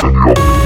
Señor. 0.00 0.57